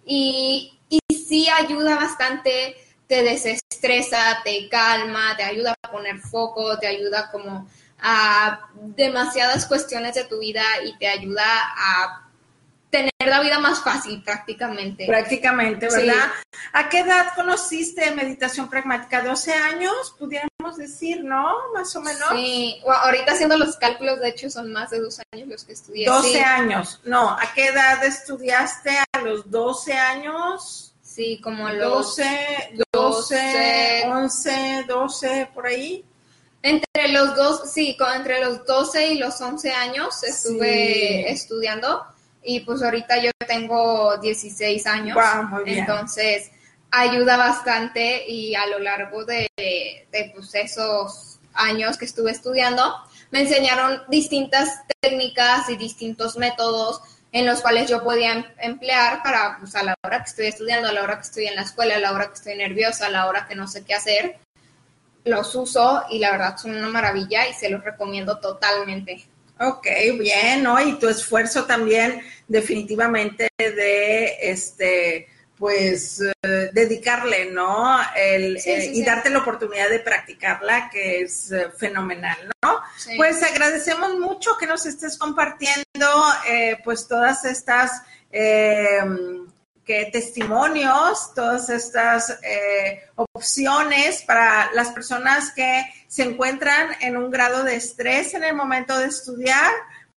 Y, 0.04 0.78
y 0.88 1.14
sí 1.14 1.48
ayuda 1.48 1.96
bastante, 1.96 2.76
te 3.06 3.22
desestresa, 3.22 4.40
te 4.44 4.68
calma, 4.68 5.36
te 5.36 5.44
ayuda 5.44 5.74
a 5.82 5.90
poner 5.90 6.18
foco, 6.18 6.78
te 6.78 6.86
ayuda 6.86 7.30
como 7.30 7.68
a 8.00 8.68
demasiadas 8.74 9.66
cuestiones 9.66 10.14
de 10.14 10.24
tu 10.24 10.40
vida 10.40 10.64
y 10.84 10.98
te 10.98 11.08
ayuda 11.08 11.44
a 11.46 12.21
tener 12.92 13.10
la 13.24 13.40
vida 13.40 13.58
más 13.58 13.82
fácil 13.82 14.22
prácticamente. 14.22 15.06
Prácticamente, 15.06 15.88
¿verdad? 15.88 16.30
¿A 16.74 16.90
qué 16.90 16.98
edad 17.00 17.28
conociste 17.34 18.10
meditación 18.10 18.68
pragmática? 18.68 19.24
¿12 19.24 19.50
años? 19.50 20.14
Pudiéramos 20.18 20.76
decir, 20.76 21.24
¿no? 21.24 21.72
Más 21.72 21.96
o 21.96 22.02
menos. 22.02 22.28
Sí, 22.32 22.82
ahorita 22.86 23.32
haciendo 23.32 23.56
los 23.56 23.76
cálculos, 23.76 24.20
de 24.20 24.28
hecho, 24.28 24.50
son 24.50 24.70
más 24.72 24.90
de 24.90 25.00
dos 25.00 25.20
años 25.32 25.48
los 25.48 25.64
que 25.64 25.72
estudié. 25.72 26.06
12 26.06 26.42
años, 26.42 27.00
no. 27.04 27.30
¿A 27.30 27.52
qué 27.54 27.68
edad 27.68 28.04
estudiaste? 28.04 28.90
¿A 29.12 29.20
los 29.20 29.50
12 29.50 29.94
años? 29.94 30.94
Sí, 31.02 31.40
como 31.42 31.66
a 31.66 31.72
los 31.72 32.16
12, 32.16 32.84
12, 32.92 34.02
11, 34.06 34.84
12, 34.86 35.50
por 35.54 35.66
ahí. 35.66 36.04
Entre 36.62 37.08
los 37.08 37.34
dos, 37.34 37.72
sí, 37.72 37.96
entre 38.14 38.40
los 38.40 38.64
12 38.66 39.06
y 39.08 39.18
los 39.18 39.40
11 39.40 39.72
años 39.72 40.22
estuve 40.22 41.30
estudiando 41.30 42.06
y 42.42 42.60
pues 42.60 42.82
ahorita 42.82 43.22
yo 43.22 43.30
tengo 43.46 44.16
16 44.18 44.86
años, 44.86 45.18
entonces 45.66 46.50
ayuda 46.90 47.36
bastante 47.36 48.28
y 48.28 48.54
a 48.54 48.66
lo 48.66 48.78
largo 48.78 49.24
de, 49.24 49.48
pues, 50.34 50.54
esos 50.54 51.38
años 51.54 51.96
que 51.96 52.04
estuve 52.04 52.30
estudiando 52.30 52.94
me 53.30 53.42
enseñaron 53.42 54.02
distintas 54.08 54.82
técnicas 55.00 55.68
y 55.70 55.76
distintos 55.76 56.36
métodos 56.36 57.00
en 57.32 57.46
los 57.46 57.62
cuales 57.62 57.88
yo 57.88 58.02
podía 58.04 58.32
em, 58.32 58.44
emplear 58.58 59.22
para 59.22 59.56
pues, 59.58 59.74
a 59.74 59.82
la 59.82 59.94
hora 60.04 60.22
que 60.22 60.30
estoy 60.30 60.46
estudiando, 60.46 60.88
a 60.88 60.92
la 60.92 61.02
hora 61.02 61.16
que 61.16 61.22
estoy 61.22 61.46
en 61.46 61.56
la 61.56 61.62
escuela, 61.62 61.96
a 61.96 61.98
la 61.98 62.12
hora 62.12 62.28
que 62.28 62.34
estoy 62.34 62.56
nerviosa, 62.56 63.06
a 63.06 63.10
la 63.10 63.26
hora 63.26 63.46
que 63.48 63.54
no 63.54 63.66
sé 63.66 63.84
qué 63.84 63.94
hacer, 63.94 64.38
los 65.24 65.54
uso 65.54 66.04
y 66.10 66.18
la 66.18 66.32
verdad 66.32 66.58
son 66.58 66.76
una 66.76 66.88
maravilla 66.88 67.48
y 67.48 67.54
se 67.54 67.70
los 67.70 67.82
recomiendo 67.82 68.38
totalmente. 68.38 69.24
Ok, 69.62 69.86
bien, 70.18 70.64
¿no? 70.64 70.80
Y 70.80 70.98
tu 70.98 71.08
esfuerzo 71.08 71.64
también 71.66 72.20
definitivamente 72.48 73.48
de, 73.56 74.36
este, 74.42 75.28
pues, 75.56 76.20
eh, 76.20 76.70
dedicarle, 76.72 77.46
¿no? 77.52 77.96
El, 78.16 78.56
eh, 78.56 78.90
y 78.92 79.04
darte 79.04 79.30
la 79.30 79.38
oportunidad 79.38 79.88
de 79.88 80.00
practicarla, 80.00 80.90
que 80.90 81.20
es 81.22 81.52
eh, 81.52 81.68
fenomenal, 81.78 82.50
¿no? 82.64 82.80
Pues 83.16 83.40
agradecemos 83.44 84.18
mucho 84.18 84.58
que 84.58 84.66
nos 84.66 84.84
estés 84.86 85.16
compartiendo, 85.16 85.84
pues, 86.82 87.06
todas 87.06 87.44
estas 87.44 88.02
que 89.84 90.08
testimonios, 90.12 91.34
todas 91.34 91.68
estas 91.70 92.38
eh, 92.42 93.02
opciones 93.16 94.22
para 94.22 94.70
las 94.72 94.90
personas 94.90 95.52
que 95.52 95.84
se 96.06 96.22
encuentran 96.22 96.90
en 97.00 97.16
un 97.16 97.30
grado 97.30 97.64
de 97.64 97.76
estrés 97.76 98.34
en 98.34 98.44
el 98.44 98.54
momento 98.54 98.98
de 98.98 99.06
estudiar. 99.06 99.70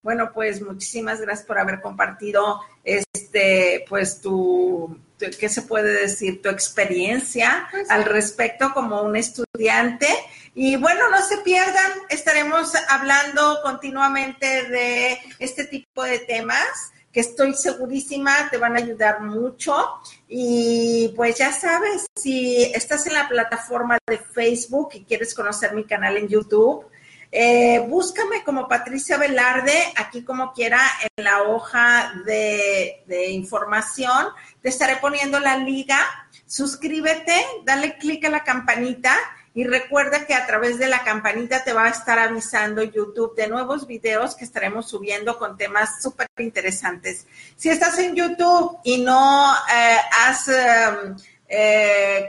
Bueno, 0.02 0.32
pues 0.34 0.62
muchísimas 0.62 1.22
gracias 1.22 1.48
por 1.48 1.58
haber 1.58 1.80
compartido 1.80 2.60
este, 2.84 3.86
pues 3.88 4.20
tu, 4.20 5.00
¿qué 5.18 5.48
se 5.48 5.62
puede 5.62 6.02
decir? 6.02 6.42
Tu 6.42 6.50
experiencia 6.50 7.68
pues 7.72 7.90
al 7.90 8.04
respecto 8.04 8.74
como 8.74 9.02
un 9.02 9.16
estudiante. 9.16 10.08
Y 10.56 10.76
bueno, 10.76 11.10
no 11.10 11.22
se 11.24 11.38
pierdan, 11.38 11.92
estaremos 12.10 12.74
hablando 12.90 13.60
continuamente 13.64 14.68
de 14.68 15.18
este 15.40 15.64
tipo 15.66 16.04
de 16.04 16.20
temas 16.20 16.93
que 17.14 17.20
estoy 17.20 17.54
segurísima 17.54 18.50
te 18.50 18.58
van 18.58 18.76
a 18.76 18.80
ayudar 18.80 19.22
mucho. 19.22 20.02
Y 20.28 21.14
pues 21.16 21.38
ya 21.38 21.52
sabes, 21.54 22.08
si 22.16 22.64
estás 22.64 23.06
en 23.06 23.14
la 23.14 23.30
plataforma 23.30 24.00
de 24.08 24.18
Facebook 24.18 24.90
y 24.96 25.04
quieres 25.04 25.36
conocer 25.36 25.76
mi 25.76 25.86
canal 25.86 26.18
en 26.18 26.28
YouTube, 26.28 26.86
eh, 27.32 27.80
búscame 27.88 28.44
como 28.44 28.68
Patricia 28.68 29.18
Velarde, 29.18 29.74
aquí 29.96 30.24
como 30.24 30.54
quiera, 30.54 30.82
en 31.16 31.24
la 31.24 31.44
hoja 31.44 32.14
de, 32.26 33.04
de 33.06 33.30
información. 33.30 34.28
Te 34.62 34.70
estaré 34.70 34.98
poniendo 34.98 35.40
la 35.40 35.58
liga. 35.58 36.00
Suscríbete, 36.48 37.46
dale 37.64 37.98
clic 37.98 38.26
a 38.26 38.30
la 38.30 38.44
campanita 38.44 39.16
y 39.56 39.66
recuerda 39.66 40.26
que 40.26 40.34
a 40.34 40.48
través 40.48 40.80
de 40.80 40.88
la 40.88 41.04
campanita 41.04 41.64
te 41.64 41.74
va 41.74 41.86
a 41.86 41.90
estar 41.90 42.18
avisando 42.18 42.82
YouTube 42.82 43.36
de 43.36 43.48
nuevos 43.48 43.86
videos 43.86 44.36
que 44.36 44.46
estaremos 44.46 44.90
subiendo 44.90 45.38
con 45.38 45.58
temas 45.58 46.02
súper 46.02 46.28
interesantes. 46.38 47.28
Si 47.56 47.70
estás 47.70 48.00
en 48.00 48.16
YouTube 48.16 48.78
y 48.84 49.02
no 49.02 49.54
eh, 49.74 49.98
has... 50.26 50.48
Em, 50.48 51.16
eh, 51.56 52.28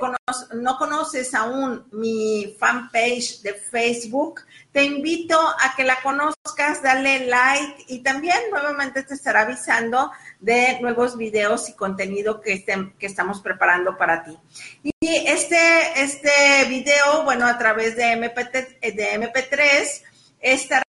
no 0.54 0.76
conoces 0.76 1.34
aún 1.34 1.86
mi 1.92 2.54
fanpage 2.58 3.40
de 3.40 3.54
Facebook, 3.54 4.42
te 4.74 4.82
invito 4.82 5.38
a 5.38 5.76
que 5.76 5.84
la 5.84 6.02
conozcas, 6.02 6.82
dale 6.82 7.26
like 7.26 7.84
y 7.86 8.00
también 8.00 8.36
nuevamente 8.50 9.04
te 9.04 9.14
estará 9.14 9.42
avisando 9.42 10.10
de 10.40 10.80
nuevos 10.80 11.16
videos 11.16 11.68
y 11.68 11.74
contenido 11.74 12.40
que, 12.40 12.64
que 12.98 13.06
estamos 13.06 13.40
preparando 13.40 13.96
para 13.96 14.24
ti. 14.24 14.36
Y 14.82 14.92
este, 15.28 15.56
este 15.94 16.64
video, 16.68 17.22
bueno, 17.22 17.46
a 17.46 17.56
través 17.56 17.94
de, 17.94 18.14
MP, 18.14 18.44
de 18.82 19.20
MP3 19.20 20.02
estará 20.40 20.82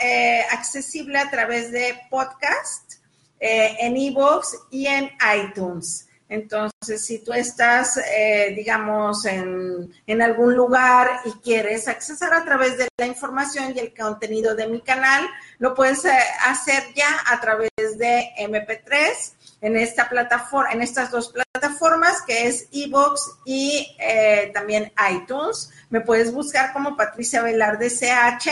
eh, 0.00 0.44
accesible 0.50 1.18
a 1.18 1.30
través 1.30 1.72
de 1.72 1.98
podcast 2.10 2.96
eh, 3.40 3.74
en 3.80 3.96
iVoox 3.96 4.48
y 4.70 4.86
en 4.86 5.10
iTunes. 5.34 6.03
Entonces, 6.28 7.04
si 7.04 7.18
tú 7.18 7.32
estás, 7.32 7.98
eh, 7.98 8.52
digamos, 8.56 9.24
en, 9.26 10.22
algún 10.22 10.54
lugar 10.54 11.20
y 11.26 11.32
quieres 11.40 11.86
accesar 11.86 12.32
a 12.32 12.44
través 12.44 12.78
de 12.78 12.88
la 12.96 13.06
información 13.06 13.74
y 13.74 13.78
el 13.78 13.94
contenido 13.94 14.54
de 14.54 14.66
mi 14.66 14.80
canal, 14.80 15.28
lo 15.58 15.74
puedes 15.74 16.04
eh, 16.04 16.16
hacer 16.46 16.82
ya 16.94 17.08
a 17.26 17.40
través 17.40 17.70
de 17.76 18.30
MP3 18.38 19.32
en 19.60 19.76
esta 19.76 20.08
plataforma, 20.08 20.72
en 20.72 20.82
estas 20.82 21.10
dos 21.10 21.32
plataformas 21.32 22.22
que 22.22 22.46
es 22.46 22.68
Evox 22.72 23.38
y 23.44 23.94
eh, 23.98 24.50
también 24.54 24.92
iTunes. 25.10 25.70
Me 25.90 26.00
puedes 26.00 26.32
buscar 26.32 26.72
como 26.72 26.96
Patricia 26.96 27.42
Velarde 27.42 27.90
CH 27.90 28.50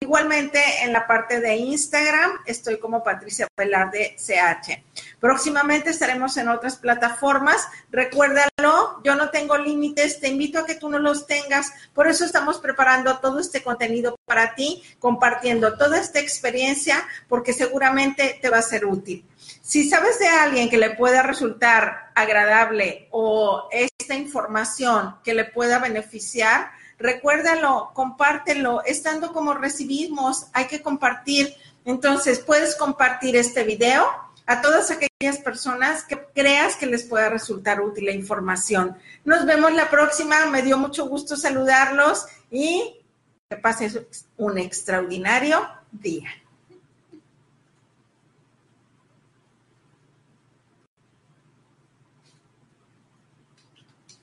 Igualmente 0.00 0.60
en 0.82 0.92
la 0.92 1.06
parte 1.06 1.40
de 1.40 1.56
Instagram 1.56 2.32
estoy 2.44 2.78
como 2.78 3.02
Patricia 3.02 3.46
Velarde 3.56 4.16
CH. 4.16 4.82
Próximamente 5.20 5.90
estaremos 5.90 6.36
en 6.38 6.48
otras 6.48 6.76
plataformas. 6.76 7.68
Recuérdalo, 7.90 9.02
yo 9.04 9.14
no 9.14 9.28
tengo 9.28 9.58
límites, 9.58 10.18
te 10.18 10.28
invito 10.28 10.58
a 10.58 10.66
que 10.66 10.74
tú 10.74 10.88
no 10.88 10.98
los 10.98 11.26
tengas. 11.26 11.72
Por 11.94 12.08
eso 12.08 12.24
estamos 12.24 12.58
preparando 12.58 13.18
todo 13.18 13.38
este 13.38 13.62
contenido 13.62 14.16
para 14.24 14.54
ti, 14.54 14.82
compartiendo 14.98 15.76
toda 15.76 16.00
esta 16.00 16.20
experiencia, 16.20 17.06
porque 17.28 17.52
seguramente 17.52 18.38
te 18.40 18.48
va 18.48 18.58
a 18.58 18.62
ser 18.62 18.86
útil. 18.86 19.26
Si 19.62 19.88
sabes 19.88 20.18
de 20.18 20.28
alguien 20.28 20.70
que 20.70 20.78
le 20.78 20.90
pueda 20.90 21.22
resultar 21.22 22.10
agradable 22.14 23.08
o 23.10 23.68
esta 23.70 24.14
información 24.14 25.16
que 25.22 25.34
le 25.34 25.44
pueda 25.44 25.78
beneficiar, 25.78 26.70
recuérdalo, 26.98 27.90
compártelo, 27.92 28.82
estando 28.84 29.32
como 29.32 29.54
recibimos, 29.54 30.46
hay 30.54 30.66
que 30.66 30.82
compartir. 30.82 31.54
Entonces, 31.84 32.40
puedes 32.40 32.74
compartir 32.76 33.36
este 33.36 33.64
video 33.64 34.06
a 34.50 34.60
todas 34.60 34.90
aquellas 34.90 35.38
personas 35.38 36.02
que 36.02 36.18
creas 36.34 36.74
que 36.74 36.86
les 36.86 37.04
pueda 37.04 37.28
resultar 37.28 37.80
útil 37.80 38.06
la 38.06 38.10
información. 38.10 38.96
Nos 39.24 39.46
vemos 39.46 39.72
la 39.72 39.88
próxima, 39.88 40.44
me 40.46 40.62
dio 40.62 40.76
mucho 40.76 41.06
gusto 41.06 41.36
saludarlos 41.36 42.26
y 42.50 43.00
que 43.48 43.56
pases 43.58 44.00
un 44.36 44.58
extraordinario 44.58 45.68
día. 45.92 46.30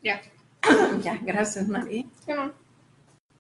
Ya. 0.04 0.22
Ya, 1.02 1.18
gracias, 1.24 1.70
María. 1.70 2.04